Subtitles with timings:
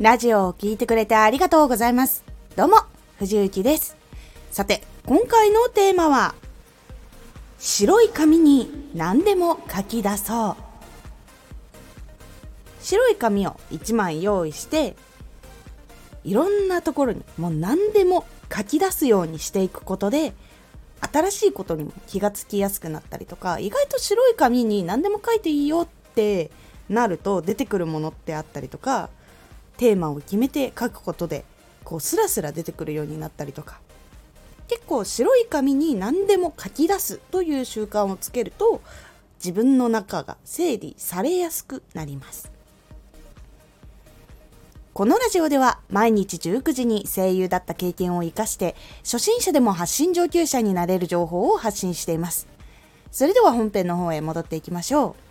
[0.00, 2.22] ラジオを聴いてくれてありがとうございます。
[2.54, 2.76] どうも、
[3.18, 3.96] 藤幸です。
[4.52, 6.36] さて、今回のテーマは、
[7.58, 10.56] 白い紙に何でも書き出そう。
[12.80, 14.94] 白い紙を1枚用意して、
[16.22, 18.24] いろんなところにもう何でも
[18.56, 20.32] 書き出すようにしていくことで、
[21.12, 26.52] 新しいことにも気がつきやすくなったりとか、意外と白い紙に何でも書いていいよって
[26.88, 29.10] なると出てくるものってあったりとか
[29.78, 31.44] テーマを決めて書くことで
[31.84, 33.80] こうスラスラ出てくるようになったりとか。
[34.68, 38.82] 結構白い紙に何でも書き出すという習慣をつけると
[39.42, 42.52] 自分の中が整理されやすくなります。
[44.92, 52.48] このラジオでは毎日19時に声優だった経験を活かして初心者でも発信上級者になれる情報を発信しています。
[53.10, 55.27] それでは本編の方へ戻っていきましょう。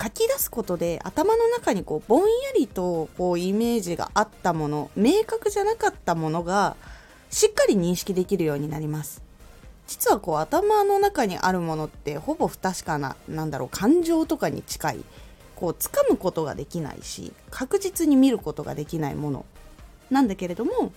[0.00, 2.26] 書き出すことで頭の中にこうぼんや
[2.56, 6.76] りとこうイメージがあったもの明確じゃなかったものが
[7.30, 9.22] しっかり認識できるようになります。
[9.86, 15.04] 実はこう頭の中にあるものってほぼ不確かななんだろう感情とかに近い。
[15.54, 19.46] こう掴むことができないし確実に見ることができないもの。
[20.10, 20.92] なんだけれども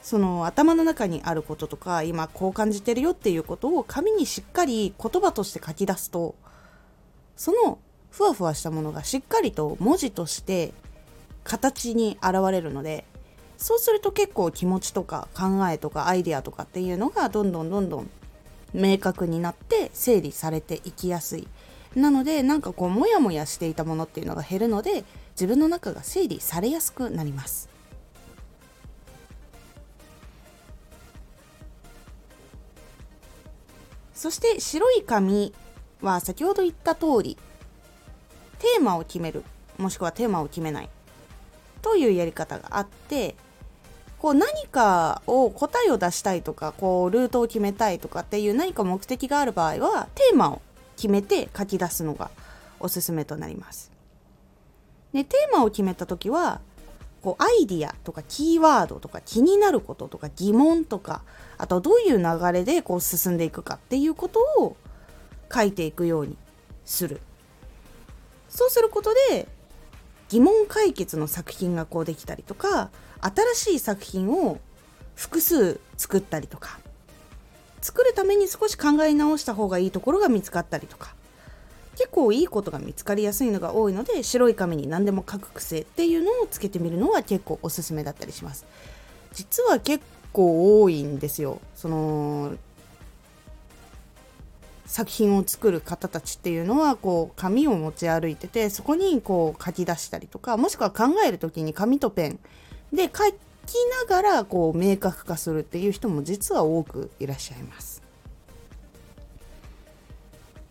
[0.00, 6.36] その頭の中にあることとか今こう感じてるよっていうことを紙にしっかり言葉として書き出すと
[7.36, 7.78] その
[8.14, 10.72] ふわふわしたものがしっかりと文字として
[11.42, 13.04] 形に現れるので
[13.56, 18.10] そうすると結構気持ちとか考えとかアイデアとかっていうのがどんどんどんどん
[18.72, 21.48] 明確になって整理されていきやすい。
[21.96, 27.68] なのでなんかこうモヤモヤしていたものっていうのが減るので自分の中が整理されやすくなります。
[34.14, 35.52] そして白い紙
[36.00, 37.36] は先ほど言った通り
[38.64, 39.44] テーマを決める。
[39.76, 40.88] もしくはテーマを決めない。
[41.82, 43.36] というやり方があって
[44.18, 50.62] こう何かを答えを出したいとかこうルートを決めたいとかっていう何か目的がある場合はテーマを
[50.96, 52.30] 決めて書き出すのが
[52.80, 53.92] おすすめとなります。
[55.12, 56.62] でテーマを決めた時は
[57.20, 61.20] こうアイディアとかキーワードとか気になることとか疑問とか
[61.58, 64.78] あとどういう流れでこう進んでいくかっていうことを
[65.52, 66.38] 書いていくように
[66.86, 67.20] する。
[68.54, 69.48] そうすることで
[70.28, 74.60] 疑問解決の作品がこうできたりとか新しい作品を
[75.16, 76.78] 複数作ったりとか
[77.82, 81.14] 作るために少し考え直した方がいいところが見つかったりとか
[81.96, 88.66] 結構いいことが見つかりやすいのが多いので白い紙に何でも書く癖っていうのをつけてみるのは結構おすすめだったりします。
[89.32, 91.60] 実は結構多いんですよ。
[91.76, 92.54] その
[94.86, 102.38] 作品を作る方たちっていうのはこう紙を持ち歩いててそこにこう書き出したりとかもしくは考える時に紙とペン
[102.92, 103.74] で書き
[104.08, 108.02] ながらこう明確化するっていう人も実は多くいらっしゃいます。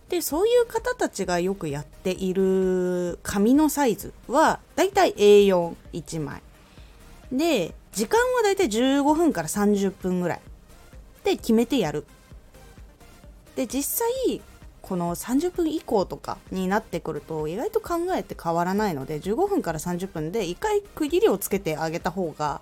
[0.10, 6.44] でそういう方たちがよくやっている紙のサイズはだいたい A41 枚
[7.32, 10.42] で時間はだいたい15分から30分ぐらい
[11.24, 12.06] で決めてやる
[13.56, 14.42] で実際
[14.82, 22.62] この30分以降とかになってくると意外と考えて変わらないので15分から30分で1回区切りをつけてあげた方が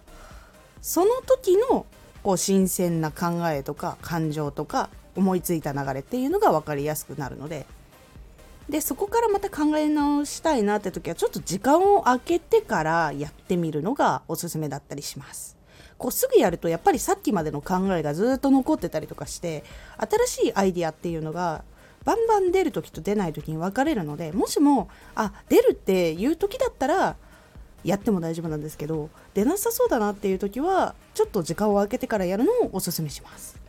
[0.82, 1.86] その時の
[2.24, 7.66] こう新鮮な考えとか感情とか思いついた流れっていうのが分かりやすくなるので
[8.70, 15.61] でそこからまた考え直したいなって時はちょっと時間を空けてからやってみるのがおすすめだったりします。
[15.98, 19.64] こうすぐやるとやっぱりさっきまでの考えがずっと残ってたりとかして
[19.98, 21.64] 新しいアイディアっていうのが
[22.04, 27.16] バンバン出る時と出ない時に分かれるのでもしもあ出るっていう時だったら
[27.84, 33.60] やっても大丈夫なんですけど出なさそうだなっていう時はちょっと時間を空けてからやるのをおすすめします。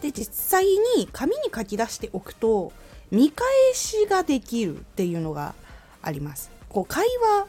[0.00, 2.72] で実際に紙に書き出しておくと
[3.12, 5.54] 見返しができるっていうのが
[6.02, 6.50] あります。
[6.68, 7.46] こう会話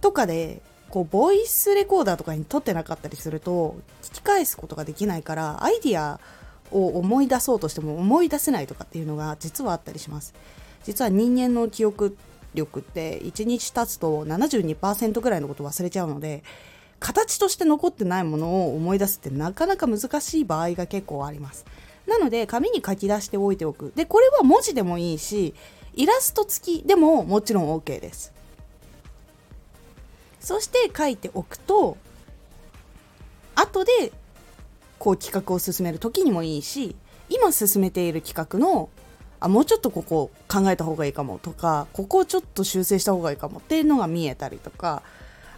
[0.00, 6.20] とかでこうボイスレコーダーとかに撮ってなかったりすると聞き返すことができないからアイディア
[6.70, 10.34] を思い出そうとしても思い出せないとかっていうのが実はあったりします。
[10.84, 12.16] 実は人間の記憶
[12.54, 16.42] 力って1日経つと72%ぐらいのこと忘れちゃうので
[16.98, 21.64] 形として残ってないものを思い出すってなかなか難しい場合が結構あります。
[22.06, 23.92] なので紙に書き出しておいておく。
[23.94, 25.54] でこれは文字でもいいし
[25.94, 28.32] イラスト付きでももちろん OK です。
[30.48, 31.98] そして書いておくと
[33.54, 34.12] 後で
[34.98, 36.96] こう企画を進める時にもいいし
[37.28, 38.88] 今進めている企画の
[39.40, 45.02] あもうちょっとここ考えた方がいいかもとかここをちょっと修正した方がいいかもっていうのが見えたりとか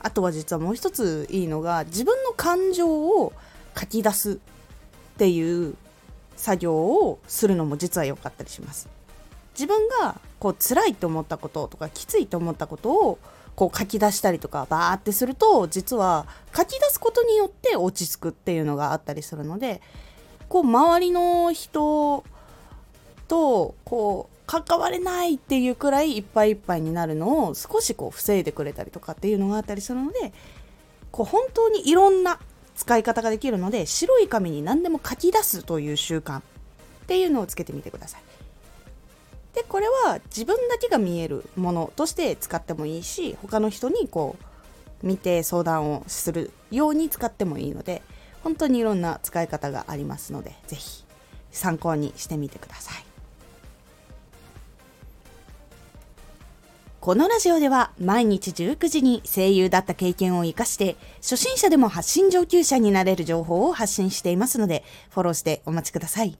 [0.00, 3.32] あとは実はもう一ついいのが自分の感情を
[3.78, 4.36] 書き出すっ
[5.18, 5.76] ていう
[6.34, 8.88] 作業をするのも実は良かったりします。
[9.54, 13.18] 自分がこう辛いと思ったこととかきついと思ったことを
[13.56, 16.26] こう書き出したりとかバーってすると実は
[16.56, 19.80] 書き出すことによって落ち着くっていうのがあったりするので
[20.48, 22.24] こう周りの人
[23.28, 30.32] とこう関われないっていうくらいいっぱいいっぱいになるのを少しこう防いでくれたりとかっていうのがあったりするので
[31.12, 32.40] こう本当にいろんな
[32.74, 36.42] 使い方ができるので白い紙に何でも書き出すという習慣っ
[37.06, 38.29] ていうのをつけてみてください。
[39.54, 44.36] でこれは自分だけが見えるものとして使ってもいいし他の人にこ
[45.02, 48.02] う見て相談をするように使ってもいいので
[48.42, 51.04] 本当にいろんな使い方がありますので是非
[51.50, 53.04] 参考にしてみてください。
[57.00, 66.38] このラジオでは毎日19時に声優だった経験を活かして初心者でも発信上級者になれる情報を発信していますのでフォローしてお待ちください。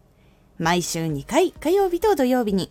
[0.59, 2.71] 毎週2回火曜日と土曜日に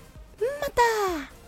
[0.41, 1.40] また。